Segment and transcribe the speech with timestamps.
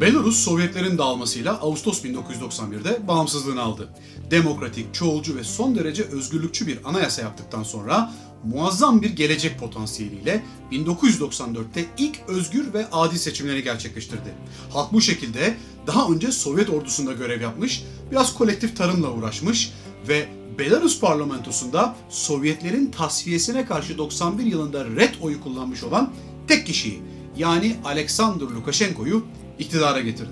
[0.00, 3.88] Belarus Sovyetlerin dağılmasıyla Ağustos 1991'de bağımsızlığını aldı.
[4.30, 8.12] Demokratik, çoğulcu ve son derece özgürlükçü bir anayasa yaptıktan sonra
[8.44, 14.34] muazzam bir gelecek potansiyeliyle 1994'te ilk özgür ve adil seçimleri gerçekleştirdi.
[14.70, 15.56] Halk bu şekilde
[15.86, 19.72] daha önce Sovyet ordusunda görev yapmış, biraz kolektif tarımla uğraşmış
[20.08, 26.12] ve Belarus parlamentosunda Sovyetlerin tasfiyesine karşı 91 yılında red oyu kullanmış olan
[26.48, 27.02] tek kişiyi
[27.36, 29.24] yani Alexander Lukashenko'yu
[29.58, 30.30] iktidara getirdi.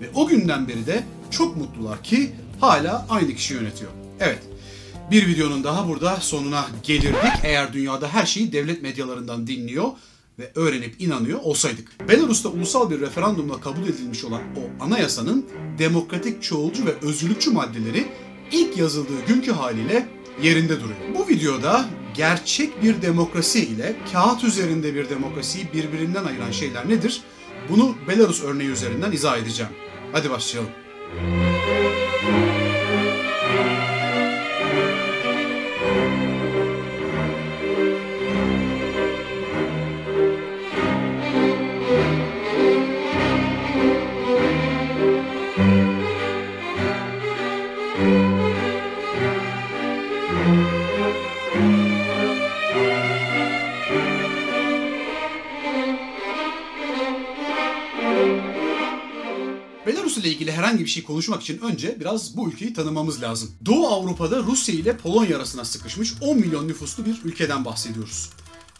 [0.00, 3.90] Ve o günden beri de çok mutlular ki hala aynı kişi yönetiyor.
[4.20, 4.42] Evet,
[5.10, 9.88] bir videonun daha burada sonuna gelirdik eğer dünyada her şeyi devlet medyalarından dinliyor
[10.38, 12.08] ve öğrenip inanıyor olsaydık.
[12.08, 15.46] Belarus'ta ulusal bir referandumla kabul edilmiş olan o anayasanın
[15.78, 18.06] demokratik, çoğulcu ve özgürlükçü maddeleri
[18.52, 20.08] ilk yazıldığı günkü haliyle
[20.42, 20.98] yerinde duruyor.
[21.18, 27.22] Bu videoda gerçek bir demokrasi ile kağıt üzerinde bir demokrasiyi birbirinden ayıran şeyler nedir?
[27.68, 29.72] Bunu Belarus örneği üzerinden izah edeceğim.
[30.12, 30.70] Hadi başlayalım.
[60.84, 63.50] Bir şey konuşmak için önce biraz bu ülkeyi tanımamız lazım.
[63.66, 68.30] Doğu Avrupa'da Rusya ile Polonya arasına sıkışmış 10 milyon nüfuslu bir ülkeden bahsediyoruz.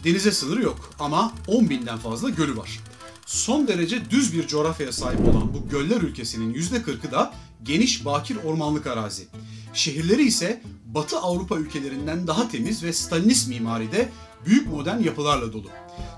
[0.05, 2.81] Denize sınırı yok ama 10 binden fazla gölü var.
[3.27, 8.87] Son derece düz bir coğrafyaya sahip olan bu göller ülkesinin %40'ı da geniş bakir ormanlık
[8.87, 9.27] arazi.
[9.75, 10.63] Şehirleri ise
[10.95, 14.09] Batı Avrupa ülkelerinden daha temiz ve Stalinist mimaride
[14.47, 15.69] büyük modern yapılarla dolu.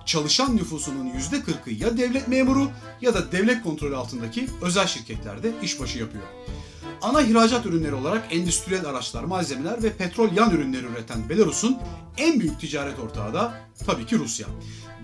[0.06, 6.24] Çalışan nüfusunun %40'ı ya devlet memuru ya da devlet kontrolü altındaki özel şirketlerde işbaşı yapıyor.
[7.02, 11.78] Ana ihracat ürünleri olarak endüstriyel araçlar, malzemeler ve petrol yan ürünleri üreten Belarus'un
[12.16, 13.54] en büyük ticaret ortağı da
[13.86, 14.46] tabii ki Rusya.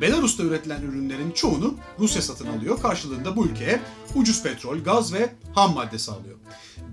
[0.00, 2.82] Belarus'ta üretilen ürünlerin çoğunu Rusya satın alıyor.
[2.82, 3.80] Karşılığında bu ülkeye
[4.14, 6.36] ucuz petrol, gaz ve ham madde sağlıyor.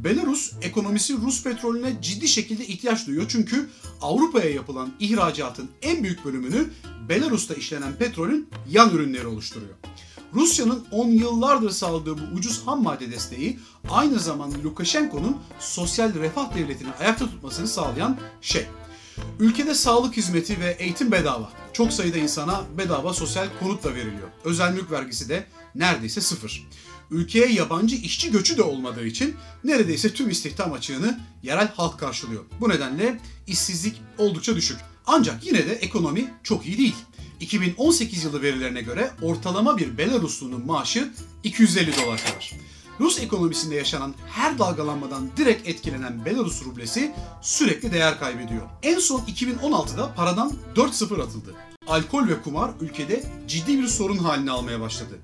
[0.04, 3.26] Belarus ekonomisi Rus petrolüne ciddi şekilde ihtiyaç duyuyor.
[3.30, 3.70] Çünkü
[4.02, 6.70] Avrupa'ya yapılan ihracatın en büyük bölümünü
[7.10, 9.74] Belarus'ta işlenen petrolün yan ürünleri oluşturuyor.
[10.34, 13.60] Rusya'nın 10 yıllardır sağladığı bu ucuz ham madde desteği
[13.90, 18.66] aynı zamanda Lukashenko'nun sosyal refah devletini ayakta tutmasını sağlayan şey.
[19.40, 21.52] Ülkede sağlık hizmeti ve eğitim bedava.
[21.74, 24.28] Çok sayıda insana bedava sosyal konut da veriliyor.
[24.44, 26.68] Özel mülk vergisi de neredeyse sıfır.
[27.12, 32.44] Ülkeye yabancı işçi göçü de olmadığı için neredeyse tüm istihdam açığını yerel halk karşılıyor.
[32.60, 34.78] Bu nedenle işsizlik oldukça düşük.
[35.06, 36.96] Ancak yine de ekonomi çok iyi değil.
[37.40, 41.14] 2018 yılı verilerine göre ortalama bir Belaruslu'nun maaşı
[41.44, 42.54] 250 dolar kadar.
[43.00, 47.12] Rus ekonomisinde yaşanan her dalgalanmadan direkt etkilenen Belarus rublesi
[47.42, 48.62] sürekli değer kaybediyor.
[48.84, 51.56] En son 2016'da paradan 4-0 atıldı.
[51.88, 55.20] Alkol ve kumar ülkede ciddi bir sorun haline almaya başladı.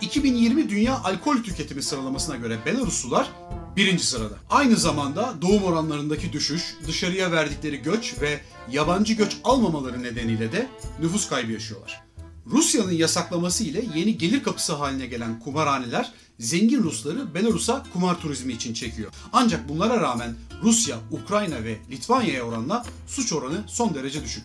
[0.00, 3.30] 2020 Dünya Alkol Tüketimi sıralamasına göre Belaruslular
[3.76, 4.34] birinci sırada.
[4.50, 10.66] Aynı zamanda doğum oranlarındaki düşüş, dışarıya verdikleri göç ve yabancı göç almamaları nedeniyle de
[11.00, 12.02] nüfus kaybı yaşıyorlar.
[12.46, 18.74] Rusya'nın yasaklaması ile yeni gelir kapısı haline gelen kumarhaneler zengin Rusları Belarus'a kumar turizmi için
[18.74, 19.12] çekiyor.
[19.32, 24.44] Ancak bunlara rağmen Rusya, Ukrayna ve Litvanya'ya oranla suç oranı son derece düşük.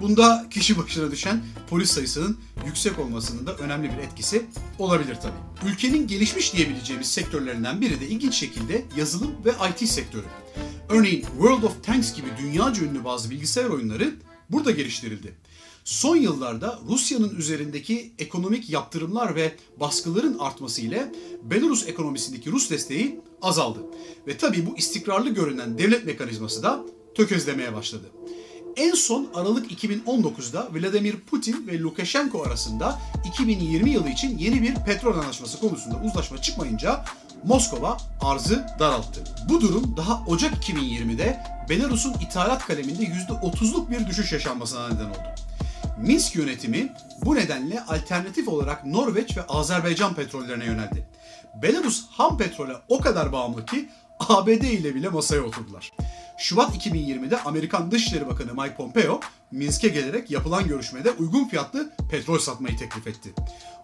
[0.00, 4.46] Bunda kişi başına düşen polis sayısının yüksek olmasının da önemli bir etkisi
[4.78, 5.70] olabilir tabii.
[5.72, 10.26] Ülkenin gelişmiş diyebileceğimiz sektörlerinden biri de ilginç şekilde yazılım ve IT sektörü.
[10.88, 14.14] Örneğin World of Tanks gibi dünyaca ünlü bazı bilgisayar oyunları
[14.50, 15.34] burada geliştirildi.
[15.84, 21.12] Son yıllarda Rusya'nın üzerindeki ekonomik yaptırımlar ve baskıların artması ile
[21.42, 23.78] Belarus ekonomisindeki Rus desteği azaldı.
[24.26, 26.84] Ve tabii bu istikrarlı görünen devlet mekanizması da
[27.14, 28.06] tökezlemeye başladı.
[28.76, 35.18] En son Aralık 2019'da Vladimir Putin ve Lukashenko arasında 2020 yılı için yeni bir petrol
[35.18, 37.04] anlaşması konusunda uzlaşma çıkmayınca
[37.44, 39.20] Moskova arzı daralttı.
[39.48, 45.41] Bu durum daha Ocak 2020'de Belarus'un ithalat kaleminde %30'luk bir düşüş yaşanmasına neden oldu.
[46.02, 46.92] Minsk yönetimi
[47.24, 51.08] bu nedenle alternatif olarak Norveç ve Azerbaycan petrollerine yöneldi.
[51.62, 53.88] Belarus ham petrole o kadar bağımlı ki
[54.20, 55.92] ABD ile bile masaya oturdular.
[56.38, 59.20] Şubat 2020'de Amerikan Dışişleri Bakanı Mike Pompeo,
[59.50, 63.34] Minsk'e gelerek yapılan görüşmede uygun fiyatlı petrol satmayı teklif etti.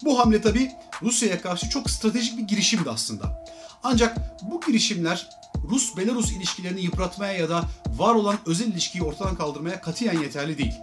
[0.05, 0.71] Bu hamle tabi
[1.01, 3.45] Rusya'ya karşı çok stratejik bir girişimdi aslında.
[3.83, 4.17] Ancak
[4.51, 5.29] bu girişimler
[5.69, 10.73] Rus-Belarus ilişkilerini yıpratmaya ya da var olan özel ilişkiyi ortadan kaldırmaya katiyen yeterli değil.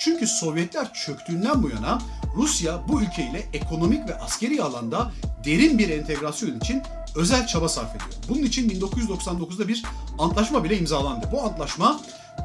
[0.00, 1.98] Çünkü Sovyetler çöktüğünden bu yana
[2.36, 5.12] Rusya bu ülkeyle ekonomik ve askeri alanda
[5.44, 6.82] derin bir entegrasyon için
[7.16, 8.10] özel çaba sarf ediyor.
[8.28, 9.82] Bunun için 1999'da bir
[10.18, 11.28] antlaşma bile imzalandı.
[11.32, 12.00] Bu antlaşma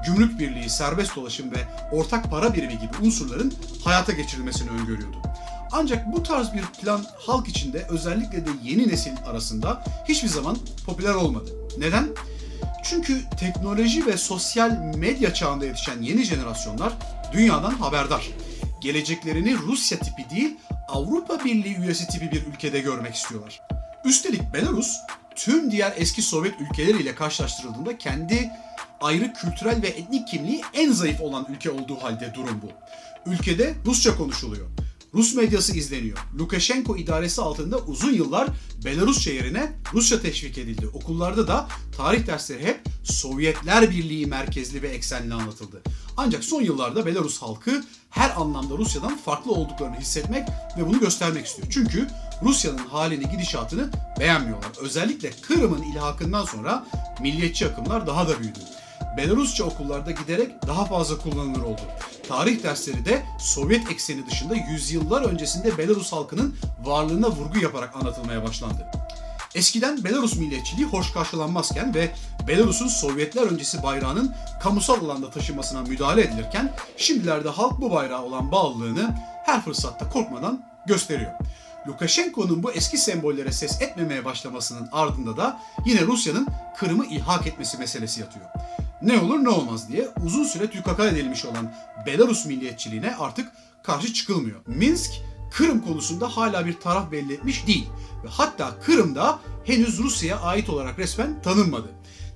[0.05, 1.57] gümrük birliği, serbest dolaşım ve
[1.91, 3.53] ortak para birimi gibi unsurların
[3.83, 5.17] hayata geçirilmesini öngörüyordu.
[5.71, 11.13] Ancak bu tarz bir plan halk içinde özellikle de yeni nesil arasında hiçbir zaman popüler
[11.13, 11.51] olmadı.
[11.77, 12.07] Neden?
[12.83, 16.93] Çünkü teknoloji ve sosyal medya çağında yetişen yeni jenerasyonlar
[17.35, 18.27] dünyadan haberdar.
[18.81, 23.61] Geleceklerini Rusya tipi değil, Avrupa Birliği üyesi tipi bir ülkede görmek istiyorlar.
[24.05, 24.97] Üstelik Belarus
[25.35, 28.51] tüm diğer eski Sovyet ülkeleriyle karşılaştırıldığında kendi
[29.01, 32.71] ayrı kültürel ve etnik kimliği en zayıf olan ülke olduğu halde durum bu.
[33.31, 34.67] Ülkede Rusça konuşuluyor.
[35.15, 36.17] Rus medyası izleniyor.
[36.39, 38.47] Lukashenko idaresi altında uzun yıllar
[38.85, 40.87] Belarusça yerine Rusça teşvik edildi.
[40.87, 41.67] Okullarda da
[41.97, 45.81] tarih dersleri hep Sovyetler Birliği merkezli ve eksenli anlatıldı.
[46.17, 50.47] Ancak son yıllarda Belarus halkı her anlamda Rusya'dan farklı olduklarını hissetmek
[50.77, 51.67] ve bunu göstermek istiyor.
[51.71, 52.07] Çünkü
[52.43, 53.89] Rusya'nın halini, gidişatını
[54.19, 54.71] beğenmiyorlar.
[54.81, 56.85] Özellikle Kırım'ın ilhakından sonra
[57.21, 58.59] milliyetçi akımlar daha da büyüdü.
[59.17, 61.81] Belarusça okullarda giderek daha fazla kullanılır oldu.
[62.27, 68.87] Tarih dersleri de Sovyet ekseni dışında yüzyıllar öncesinde Belarus halkının varlığına vurgu yaparak anlatılmaya başlandı.
[69.55, 72.11] Eskiden Belarus milliyetçiliği hoş karşılanmazken ve
[72.47, 79.15] Belarus'un Sovyetler öncesi bayrağının kamusal alanda taşımasına müdahale edilirken şimdilerde halk bu bayrağa olan bağlılığını
[79.45, 81.31] her fırsatta korkmadan gösteriyor.
[81.87, 86.47] Lukashenko'nun bu eski sembollere ses etmemeye başlamasının ardında da yine Rusya'nın
[86.77, 88.45] Kırım'ı ilhak etmesi meselesi yatıyor.
[89.01, 91.73] Ne olur ne olmaz diye uzun süre tükaka edilmiş olan
[92.05, 93.51] Belarus milliyetçiliğine artık
[93.83, 94.59] karşı çıkılmıyor.
[94.67, 95.11] Minsk
[95.51, 97.87] Kırım konusunda hala bir taraf belli etmiş değil
[98.23, 101.87] ve hatta Kırım'da henüz Rusya'ya ait olarak resmen tanınmadı.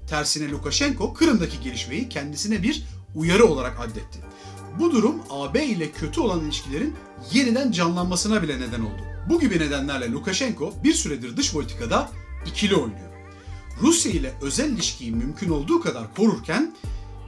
[0.08, 2.84] Tersine Lukashenko Kırım'daki gelişmeyi kendisine bir
[3.16, 4.20] uyarı olarak addetti.
[4.80, 6.96] Bu durum AB ile kötü olan ilişkilerin
[7.32, 9.02] yeniden canlanmasına bile neden oldu.
[9.30, 12.10] Bu gibi nedenlerle Lukashenko bir süredir dış politikada
[12.46, 13.10] ikili oynuyor.
[13.82, 16.76] Rusya ile özel ilişkiyi mümkün olduğu kadar korurken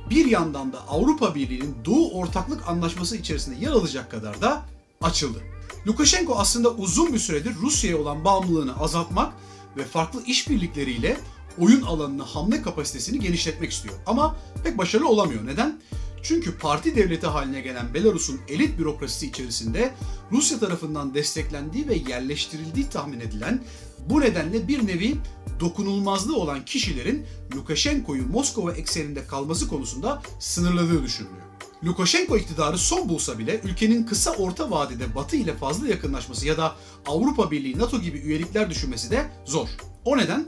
[0.09, 4.65] bir yandan da Avrupa Birliği'nin Doğu Ortaklık Anlaşması içerisinde yer alacak kadar da
[5.01, 5.39] açıldı.
[5.88, 9.33] Lukashenko aslında uzun bir süredir Rusya'ya olan bağımlılığını azaltmak
[9.77, 11.18] ve farklı işbirlikleriyle
[11.57, 13.95] oyun alanını hamle kapasitesini genişletmek istiyor.
[14.06, 15.45] Ama pek başarılı olamıyor.
[15.45, 15.81] Neden?
[16.24, 19.94] Çünkü parti devleti haline gelen Belarus'un elit bürokrasisi içerisinde
[20.32, 23.64] Rusya tarafından desteklendiği ve yerleştirildiği tahmin edilen
[24.10, 25.16] bu nedenle bir nevi
[25.60, 27.26] dokunulmazlığı olan kişilerin
[27.56, 31.42] Lukashenko'yu Moskova ekseninde kalması konusunda sınırladığı düşünülüyor.
[31.86, 36.76] Lukashenko iktidarı son bulsa bile ülkenin kısa orta vadede Batı ile fazla yakınlaşması ya da
[37.08, 39.68] Avrupa Birliği, NATO gibi üyelikler düşünmesi de zor.
[40.06, 40.46] O neden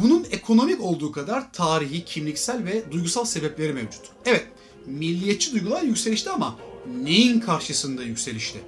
[0.00, 4.00] bunun ekonomik olduğu kadar tarihi, kimliksel ve duygusal sebepleri mevcut.
[4.26, 4.46] Evet,
[4.86, 6.58] milliyetçi duygular yükselişte ama
[7.02, 8.58] neyin karşısında yükselişte?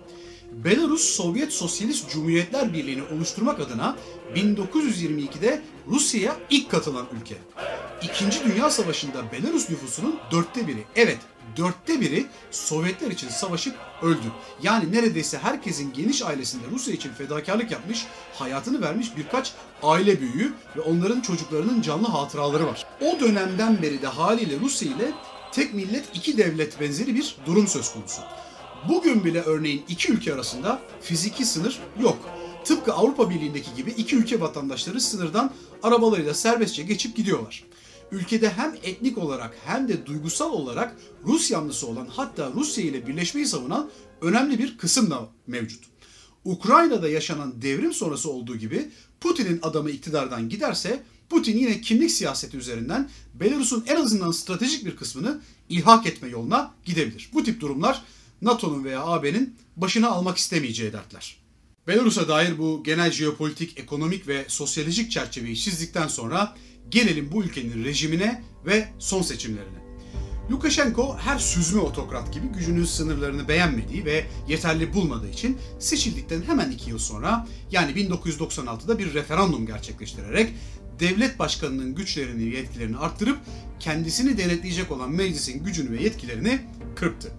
[0.54, 3.96] Belarus Sovyet Sosyalist Cumhuriyetler Birliği'ni oluşturmak adına
[4.34, 7.34] 1922'de Rusya'ya ilk katılan ülke.
[8.02, 11.18] İkinci Dünya Savaşı'nda Belarus nüfusunun dörtte biri, evet
[11.56, 14.26] dörtte biri Sovyetler için savaşıp öldü.
[14.62, 19.52] Yani neredeyse herkesin geniş ailesinde Rusya için fedakarlık yapmış, hayatını vermiş birkaç
[19.82, 22.86] aile büyüğü ve onların çocuklarının canlı hatıraları var.
[23.00, 25.12] O dönemden beri de haliyle Rusya ile
[25.52, 28.22] tek millet iki devlet benzeri bir durum söz konusu.
[28.88, 32.18] Bugün bile örneğin iki ülke arasında fiziki sınır yok.
[32.64, 37.64] Tıpkı Avrupa Birliği'ndeki gibi iki ülke vatandaşları sınırdan arabalarıyla serbestçe geçip gidiyorlar.
[38.12, 43.46] Ülkede hem etnik olarak hem de duygusal olarak Rus yanlısı olan hatta Rusya ile birleşmeyi
[43.46, 45.84] savunan önemli bir kısım da mevcut.
[46.44, 53.10] Ukrayna'da yaşanan devrim sonrası olduğu gibi Putin'in adamı iktidardan giderse Putin yine kimlik siyaseti üzerinden
[53.34, 57.30] Belarus'un en azından stratejik bir kısmını ilhak etme yoluna gidebilir.
[57.34, 58.04] Bu tip durumlar
[58.44, 61.36] NATO'nun veya AB'nin başına almak istemeyeceği dertler.
[61.86, 66.56] Belarus'a dair bu genel jeopolitik, ekonomik ve sosyolojik çerçeveyi çizdikten sonra
[66.88, 69.84] gelelim bu ülkenin rejimine ve son seçimlerine.
[70.50, 76.90] Lukashenko her süzme otokrat gibi gücünün sınırlarını beğenmediği ve yeterli bulmadığı için seçildikten hemen iki
[76.90, 80.50] yıl sonra yani 1996'da bir referandum gerçekleştirerek
[81.00, 83.38] devlet başkanının güçlerini yetkilerini arttırıp
[83.80, 86.60] kendisini denetleyecek olan meclisin gücünü ve yetkilerini
[86.96, 87.32] kırptı.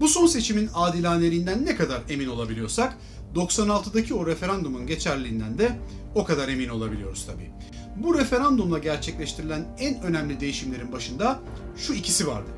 [0.00, 2.98] Bu son seçimin adilaneliğinden ne kadar emin olabiliyorsak
[3.34, 5.78] 96'daki o referandumun geçerliliğinden de
[6.14, 7.50] o kadar emin olabiliyoruz tabii.
[7.96, 11.40] Bu referandumla gerçekleştirilen en önemli değişimlerin başında
[11.76, 12.50] şu ikisi vardı.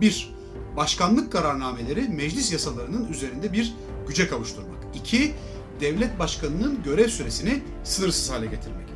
[0.00, 0.34] 1.
[0.76, 3.74] Başkanlık kararnameleri meclis yasalarının üzerinde bir
[4.08, 4.78] güce kavuşturmak.
[4.94, 5.34] 2.
[5.80, 8.88] Devlet başkanının görev süresini sınırsız hale getirmek.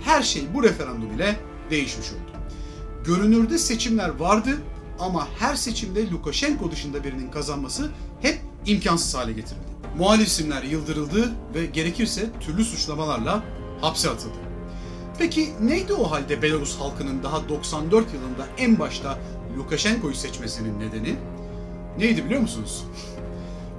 [0.00, 1.36] Her şey bu referandum ile
[1.70, 2.38] değişmiş oldu.
[3.04, 4.58] Görünürde seçimler vardı
[5.00, 7.90] ama her seçimde Lukashenko dışında birinin kazanması
[8.20, 9.66] hep imkansız hale getirildi.
[9.98, 13.44] Muhalif isimler yıldırıldı ve gerekirse türlü suçlamalarla
[13.80, 14.36] hapse atıldı.
[15.18, 19.18] Peki neydi o halde Belarus halkının daha 94 yılında en başta
[19.58, 21.16] Lukashenko'yu seçmesinin nedeni?
[21.98, 22.84] Neydi biliyor musunuz?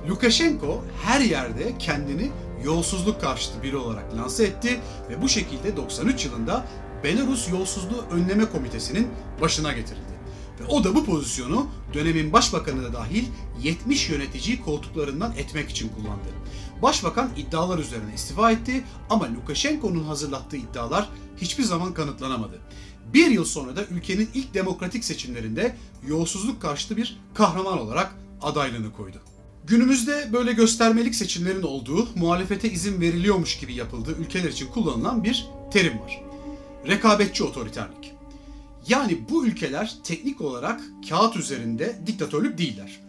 [0.09, 2.31] Lukashenko her yerde kendini
[2.63, 6.65] yolsuzluk karşıtı biri olarak lanse etti ve bu şekilde 93 yılında
[7.03, 9.07] Belarus Yolsuzluğu Önleme Komitesi'nin
[9.41, 10.18] başına getirildi.
[10.59, 13.25] Ve o da bu pozisyonu dönemin başbakanı da dahil
[13.63, 16.27] 70 yöneticiyi koltuklarından etmek için kullandı.
[16.81, 22.59] Başbakan iddialar üzerine istifa etti ama Lukashenko'nun hazırlattığı iddialar hiçbir zaman kanıtlanamadı.
[23.13, 25.75] Bir yıl sonra da ülkenin ilk demokratik seçimlerinde
[26.07, 29.17] yolsuzluk karşıtı bir kahraman olarak adaylığını koydu.
[29.67, 35.99] Günümüzde böyle göstermelik seçimlerin olduğu, muhalefete izin veriliyormuş gibi yapıldığı ülkeler için kullanılan bir terim
[35.99, 36.21] var.
[36.87, 38.18] Rekabetçi otoriterlik.
[38.89, 43.00] Yani bu ülkeler teknik olarak kağıt üzerinde diktatörlük değiller.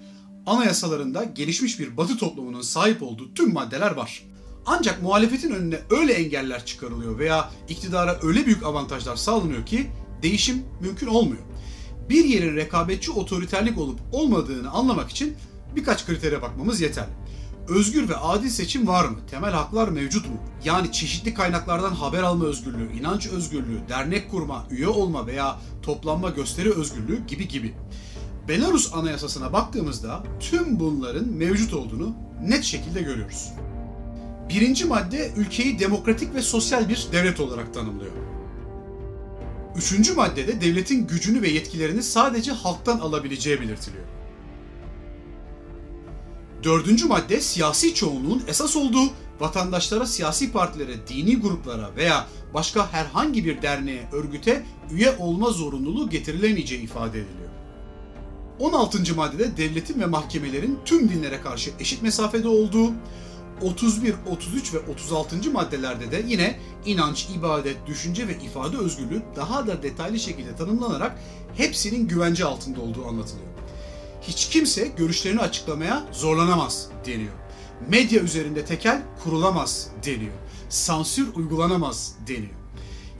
[0.46, 4.24] Anayasalarında gelişmiş bir batı toplumunun sahip olduğu tüm maddeler var.
[4.66, 9.90] Ancak muhalefetin önüne öyle engeller çıkarılıyor veya iktidara öyle büyük avantajlar sağlanıyor ki
[10.22, 11.42] değişim mümkün olmuyor.
[12.08, 15.36] Bir yerin rekabetçi otoriterlik olup olmadığını anlamak için
[15.76, 17.12] birkaç kritere bakmamız yeterli.
[17.68, 19.16] Özgür ve adil seçim var mı?
[19.30, 20.36] Temel haklar mevcut mu?
[20.64, 26.74] Yani çeşitli kaynaklardan haber alma özgürlüğü, inanç özgürlüğü, dernek kurma, üye olma veya toplanma gösteri
[26.74, 27.74] özgürlüğü gibi gibi.
[28.48, 33.48] Belarus Anayasası'na baktığımızda tüm bunların mevcut olduğunu net şekilde görüyoruz.
[34.48, 38.12] Birinci madde ülkeyi demokratik ve sosyal bir devlet olarak tanımlıyor.
[39.76, 44.04] Üçüncü maddede devletin gücünü ve yetkilerini sadece halktan alabileceği belirtiliyor.
[46.62, 53.62] Dördüncü madde siyasi çoğunluğun esas olduğu vatandaşlara, siyasi partilere, dini gruplara veya başka herhangi bir
[53.62, 57.50] derneğe, örgüte üye olma zorunluluğu getirilemeyeceği ifade ediliyor.
[58.58, 59.14] 16.
[59.14, 62.92] maddede devletin ve mahkemelerin tüm dinlere karşı eşit mesafede olduğu,
[63.62, 65.50] 31, 33 ve 36.
[65.52, 71.18] maddelerde de yine inanç, ibadet, düşünce ve ifade özgürlüğü daha da detaylı şekilde tanımlanarak
[71.56, 73.48] hepsinin güvence altında olduğu anlatılıyor.
[74.30, 77.32] Hiç kimse görüşlerini açıklamaya zorlanamaz deniyor.
[77.88, 80.32] Medya üzerinde tekel kurulamaz deniyor.
[80.68, 82.54] Sansür uygulanamaz deniyor.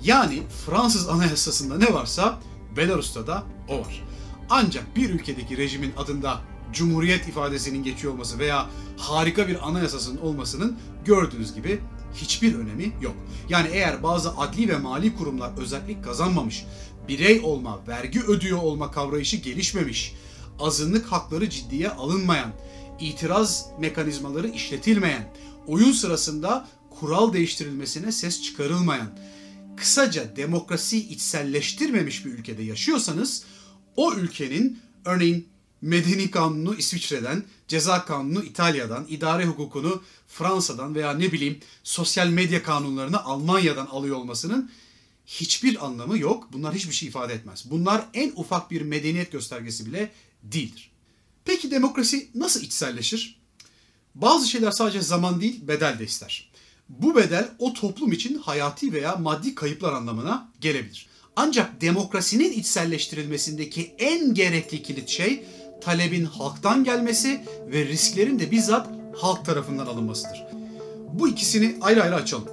[0.03, 2.39] Yani Fransız anayasasında ne varsa
[2.77, 4.05] Belarus'ta da o var.
[4.51, 6.41] Ancak bir ülkedeki rejimin adında
[6.73, 11.81] Cumhuriyet ifadesinin geçiyor olması veya harika bir anayasasının olmasının gördüğünüz gibi
[12.15, 13.15] hiçbir önemi yok.
[13.49, 16.65] Yani eğer bazı adli ve mali kurumlar özellik kazanmamış,
[17.09, 20.15] birey olma, vergi ödüyor olma kavrayışı gelişmemiş,
[20.61, 22.53] azınlık hakları ciddiye alınmayan,
[23.01, 25.33] itiraz mekanizmaları işletilmeyen,
[25.67, 29.11] oyun sırasında kural değiştirilmesine ses çıkarılmayan,
[29.77, 33.45] kısaca demokrasiyi içselleştirmemiş bir ülkede yaşıyorsanız
[33.97, 35.49] o ülkenin örneğin
[35.83, 43.25] medeni kanunu İsviçre'den, ceza kanunu İtalya'dan, idare hukukunu Fransa'dan veya ne bileyim sosyal medya kanunlarını
[43.25, 44.71] Almanya'dan alıyor olmasının
[45.27, 46.49] hiçbir anlamı yok.
[46.53, 47.65] Bunlar hiçbir şey ifade etmez.
[47.71, 50.11] Bunlar en ufak bir medeniyet göstergesi bile
[50.43, 50.91] değildir.
[51.45, 53.41] Peki demokrasi nasıl içselleşir?
[54.15, 56.51] Bazı şeyler sadece zaman değil, bedel de ister.
[56.89, 61.09] Bu bedel o toplum için hayati veya maddi kayıplar anlamına gelebilir.
[61.37, 65.45] Ancak demokrasinin içselleştirilmesindeki en gerekli kilit şey
[65.81, 70.47] talebin halktan gelmesi ve risklerin de bizzat halk tarafından alınmasıdır.
[71.13, 72.49] Bu ikisini ayrı ayrı açalım.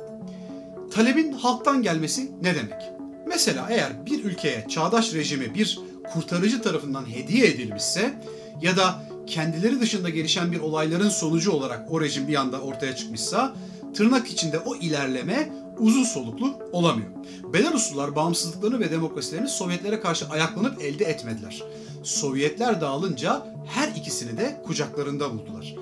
[0.92, 2.82] Talebin halktan gelmesi ne demek?
[3.28, 5.80] Mesela eğer bir ülkeye çağdaş rejimi bir
[6.14, 8.14] kurtarıcı tarafından hediye edilmişse
[8.62, 13.56] ya da kendileri dışında gelişen bir olayların sonucu olarak o rejim bir anda ortaya çıkmışsa
[13.94, 17.10] tırnak içinde o ilerleme uzun soluklu olamıyor.
[17.54, 21.64] Belaruslular bağımsızlıklarını ve demokrasilerini Sovyetlere karşı ayaklanıp elde etmediler.
[22.04, 25.76] Sovyetler dağılınca her ikisini de kucaklarında buldular.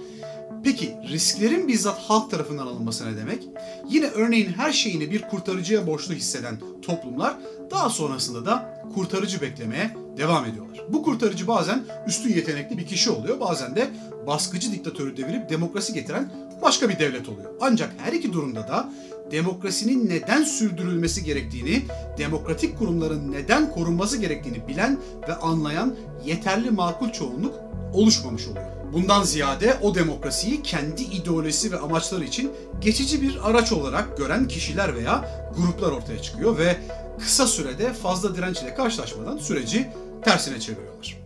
[0.63, 3.43] Peki risklerin bizzat halk tarafından alınması ne demek?
[3.89, 7.37] Yine örneğin her şeyini bir kurtarıcıya borçlu hisseden toplumlar
[7.71, 10.81] daha sonrasında da kurtarıcı beklemeye devam ediyorlar.
[10.89, 13.87] Bu kurtarıcı bazen üstün yetenekli bir kişi oluyor, bazen de
[14.27, 16.31] baskıcı diktatörü devirip demokrasi getiren
[16.61, 17.51] başka bir devlet oluyor.
[17.61, 18.89] Ancak her iki durumda da
[19.31, 21.81] demokrasinin neden sürdürülmesi gerektiğini,
[22.17, 24.97] demokratik kurumların neden korunması gerektiğini bilen
[25.29, 25.95] ve anlayan
[26.25, 27.55] yeterli makul çoğunluk
[27.93, 28.65] oluşmamış oluyor.
[28.93, 34.95] Bundan ziyade o demokrasiyi kendi ideolojisi ve amaçları için geçici bir araç olarak gören kişiler
[34.95, 36.77] veya gruplar ortaya çıkıyor ve
[37.19, 39.87] kısa sürede fazla direnç ile karşılaşmadan süreci
[40.25, 41.17] tersine çeviriyorlar.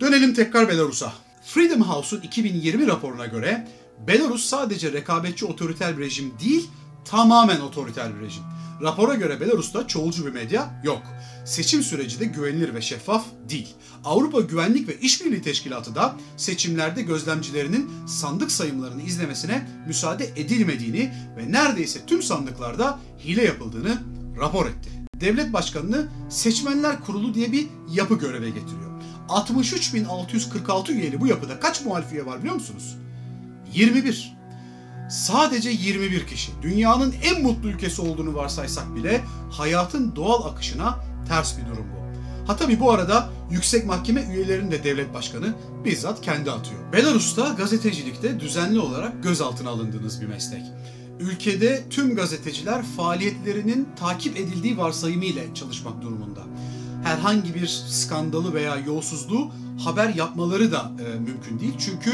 [0.00, 1.12] Dönelim tekrar Belarus'a.
[1.44, 3.68] Freedom House'un 2020 raporuna göre
[4.06, 6.68] Belarus sadece rekabetçi otoriter bir rejim değil,
[7.04, 8.42] tamamen otoriter bir rejim.
[8.82, 11.02] Rapora göre Belarus'ta çoğulcu bir medya yok.
[11.44, 13.68] Seçim süreci de güvenilir ve şeffaf değil.
[14.04, 22.06] Avrupa Güvenlik ve İşbirliği Teşkilatı da seçimlerde gözlemcilerinin sandık sayımlarını izlemesine müsaade edilmediğini ve neredeyse
[22.06, 23.98] tüm sandıklarda hile yapıldığını
[24.40, 25.01] rapor etti.
[25.22, 28.92] Devlet Başkanı'nı Seçmenler Kurulu diye bir yapı göreve getiriyor.
[29.28, 32.96] 63.646 üyeli bu yapıda kaç muhalif üye var biliyor musunuz?
[33.74, 34.36] 21.
[35.10, 36.52] Sadece 21 kişi.
[36.62, 40.98] Dünyanın en mutlu ülkesi olduğunu varsaysak bile hayatın doğal akışına
[41.28, 42.02] ters bir durum bu.
[42.46, 46.92] Ha tabi bu arada yüksek mahkeme üyelerinin de devlet başkanı bizzat kendi atıyor.
[46.92, 50.62] Belarus'ta gazetecilikte düzenli olarak gözaltına alındığınız bir meslek.
[51.20, 56.40] Ülkede tüm gazeteciler faaliyetlerinin takip edildiği varsayımıyla çalışmak durumunda.
[57.04, 59.50] Herhangi bir skandalı veya yolsuzluğu
[59.84, 61.74] haber yapmaları da e, mümkün değil.
[61.78, 62.12] Çünkü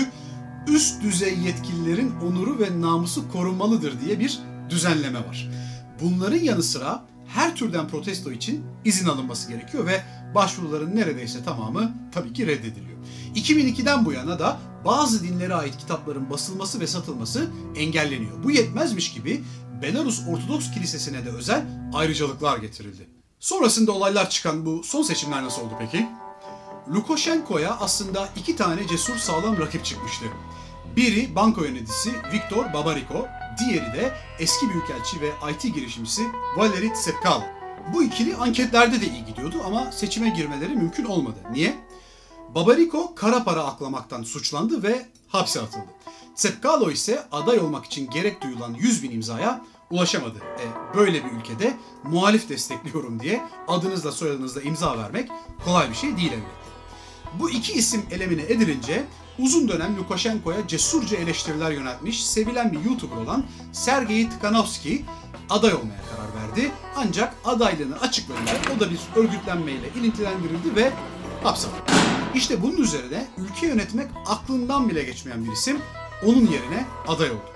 [0.68, 4.38] üst düzey yetkililerin onuru ve namusu korunmalıdır diye bir
[4.70, 5.50] düzenleme var.
[6.02, 10.02] Bunların yanı sıra her türden protesto için izin alınması gerekiyor ve
[10.34, 12.98] başvuruların neredeyse tamamı tabii ki reddediliyor.
[13.34, 18.44] 2002'den bu yana da bazı dinlere ait kitapların basılması ve satılması engelleniyor.
[18.44, 19.44] Bu yetmezmiş gibi
[19.82, 23.08] Belarus Ortodoks Kilisesi'ne de özel ayrıcalıklar getirildi.
[23.40, 26.06] Sonrasında olaylar çıkan bu son seçimler nasıl oldu peki?
[26.94, 30.24] Lukashenko'ya aslında iki tane cesur sağlam rakip çıkmıştı.
[30.96, 33.26] Biri banka yöneticisi Viktor Babariko,
[33.58, 36.22] diğeri de eski büyükelçi ve IT girişimcisi
[36.56, 37.42] Valery Tsepkalo.
[37.94, 41.38] Bu ikili anketlerde de iyi gidiyordu ama seçime girmeleri mümkün olmadı.
[41.52, 41.87] Niye?
[42.58, 45.86] Babariko kara para aklamaktan suçlandı ve hapse atıldı.
[46.36, 50.38] Tsepkalo ise aday olmak için gerek duyulan 100 bin imzaya ulaşamadı.
[50.38, 55.30] E, böyle bir ülkede muhalif destekliyorum diye adınızla soyadınızla imza vermek
[55.64, 56.68] kolay bir şey değil elbette.
[57.38, 59.04] Bu iki isim elemine edilince
[59.38, 65.04] uzun dönem Lukashenko'ya cesurca eleştiriler yöneltmiş sevilen bir YouTuber olan Sergey Tikhanovsky
[65.50, 66.72] aday olmaya karar verdi.
[66.96, 70.92] Ancak adaylığını açıklayınca o da bir örgütlenmeyle ilintilendirildi ve
[71.42, 71.97] hapse atıldı.
[72.34, 75.78] İşte bunun üzerine ülke yönetmek aklından bile geçmeyen bir isim
[76.26, 77.50] onun yerine aday oldu.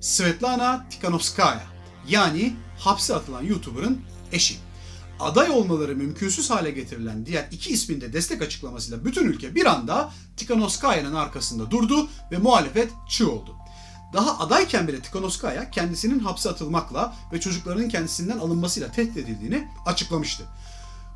[0.00, 1.62] Svetlana Tikhanovskaya
[2.08, 4.00] yani hapse atılan YouTuber'ın
[4.32, 4.56] eşi.
[5.20, 10.12] Aday olmaları mümkünsüz hale getirilen diğer iki ismin de destek açıklamasıyla bütün ülke bir anda
[10.36, 13.56] Tikhanovskaya'nın arkasında durdu ve muhalefet çığ oldu.
[14.12, 20.44] Daha adayken bile Tikhanovskaya kendisinin hapse atılmakla ve çocuklarının kendisinden alınmasıyla tehdit edildiğini açıklamıştı.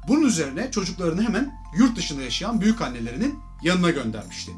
[0.09, 4.53] Bunun üzerine çocuklarını hemen yurt dışında yaşayan büyük annelerinin yanına göndermişti.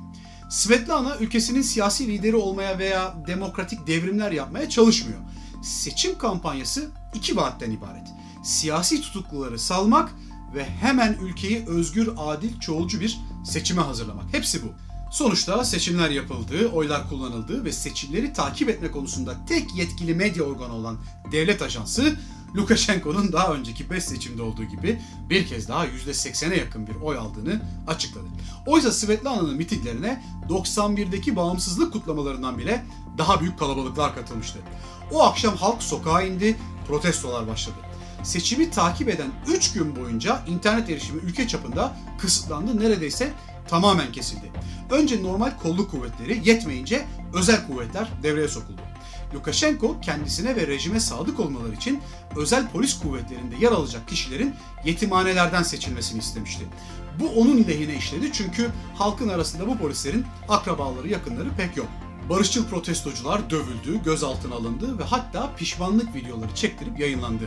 [0.50, 5.18] Svetlana ülkesinin siyasi lideri olmaya veya demokratik devrimler yapmaya çalışmıyor.
[5.62, 8.08] Seçim kampanyası iki vaatten ibaret.
[8.44, 10.12] Siyasi tutukluları salmak
[10.54, 14.24] ve hemen ülkeyi özgür, adil, çoğulcu bir seçime hazırlamak.
[14.32, 14.66] Hepsi bu.
[15.10, 20.98] Sonuçta seçimler yapıldı, oylar kullanıldı ve seçimleri takip etme konusunda tek yetkili medya organı olan
[21.32, 22.16] devlet ajansı
[22.56, 27.62] Lukashenko'nun daha önceki 5 seçimde olduğu gibi bir kez daha %80'e yakın bir oy aldığını
[27.86, 28.26] açıkladı.
[28.66, 32.84] Oysa Svetlana'nın mitinglerine 91'deki bağımsızlık kutlamalarından bile
[33.18, 34.58] daha büyük kalabalıklar katılmıştı.
[35.12, 36.56] O akşam halk sokağa indi,
[36.88, 37.76] protestolar başladı.
[38.22, 43.32] Seçimi takip eden 3 gün boyunca internet erişimi ülke çapında kısıtlandı, neredeyse
[43.68, 44.52] tamamen kesildi.
[44.90, 48.80] Önce normal kolluk kuvvetleri yetmeyince özel kuvvetler devreye sokuldu.
[49.34, 52.02] Lukashenko kendisine ve rejime sadık olmaları için
[52.36, 56.64] özel polis kuvvetlerinde yer alacak kişilerin yetimhanelerden seçilmesini istemişti.
[57.20, 61.88] Bu onun lehine işledi çünkü halkın arasında bu polislerin akrabaları, yakınları pek yok.
[62.28, 67.44] Barışçıl protestocular dövüldü, gözaltına alındı ve hatta pişmanlık videoları çektirip yayınlandı.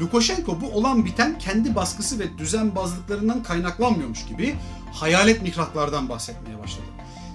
[0.00, 4.56] Lukashenko bu olan biten kendi baskısı ve düzenbazlıklarından kaynaklanmıyormuş gibi
[4.92, 6.86] hayalet mihraklardan bahsetmeye başladı.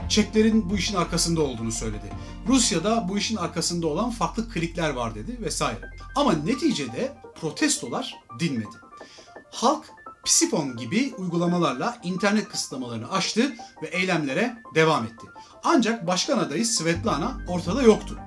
[0.09, 2.11] Çeklerin bu işin arkasında olduğunu söyledi.
[2.47, 5.91] Rusya'da bu işin arkasında olan farklı klikler var dedi vesaire.
[6.15, 8.75] Ama neticede protestolar dinmedi.
[9.51, 9.85] Halk
[10.25, 15.27] Psifon gibi uygulamalarla internet kısıtlamalarını aştı ve eylemlere devam etti.
[15.63, 18.19] Ancak başkan adayı Svetlana ortada yoktu.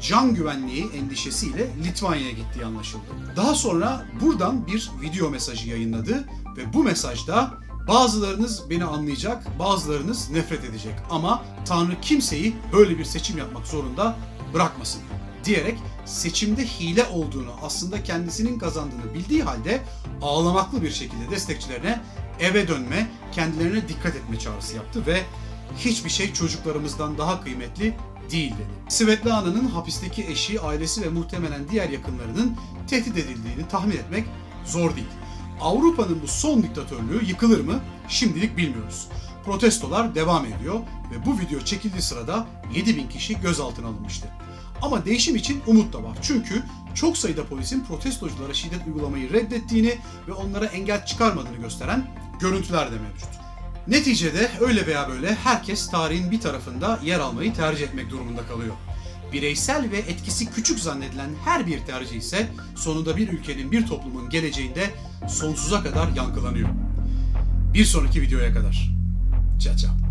[0.00, 3.04] Can güvenliği endişesiyle Litvanya'ya gittiği anlaşıldı.
[3.36, 6.24] Daha sonra buradan bir video mesajı yayınladı
[6.56, 7.50] ve bu mesajda
[7.88, 14.16] Bazılarınız beni anlayacak, bazılarınız nefret edecek ama Tanrı kimseyi böyle bir seçim yapmak zorunda
[14.54, 15.02] bırakmasın
[15.44, 19.80] diyerek seçimde hile olduğunu aslında kendisinin kazandığını bildiği halde
[20.22, 22.00] ağlamaklı bir şekilde destekçilerine
[22.40, 25.22] eve dönme, kendilerine dikkat etme çağrısı yaptı ve
[25.78, 27.96] hiçbir şey çocuklarımızdan daha kıymetli
[28.30, 28.68] değil dedi.
[28.88, 34.24] Svetlana'nın hapisteki eşi, ailesi ve muhtemelen diğer yakınlarının tehdit edildiğini tahmin etmek
[34.64, 35.08] zor değil.
[35.60, 37.80] Avrupa'nın bu son diktatörlüğü yıkılır mı?
[38.08, 39.08] Şimdilik bilmiyoruz.
[39.44, 44.28] Protestolar devam ediyor ve bu video çekildiği sırada 7000 kişi gözaltına alınmıştı.
[44.82, 46.18] Ama değişim için umut da var.
[46.22, 46.62] Çünkü
[46.94, 52.06] çok sayıda polisin protestoculara şiddet uygulamayı reddettiğini ve onlara engel çıkarmadığını gösteren
[52.40, 53.28] görüntüler de mevcut.
[53.88, 58.74] Neticede öyle veya böyle herkes tarihin bir tarafında yer almayı tercih etmek durumunda kalıyor.
[59.32, 64.90] Bireysel ve etkisi küçük zannedilen her bir tercih ise sonunda bir ülkenin, bir toplumun geleceğinde
[65.28, 66.68] sonsuza kadar yankılanıyor.
[67.74, 68.90] Bir sonraki videoya kadar.
[69.58, 70.07] Ciao ciao.